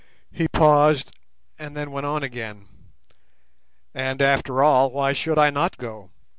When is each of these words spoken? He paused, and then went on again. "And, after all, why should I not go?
He 0.31 0.47
paused, 0.47 1.11
and 1.59 1.77
then 1.77 1.91
went 1.91 2.07
on 2.07 2.23
again. 2.23 2.67
"And, 3.93 4.19
after 4.19 4.63
all, 4.63 4.89
why 4.89 5.13
should 5.13 5.37
I 5.37 5.51
not 5.51 5.77
go? 5.77 6.09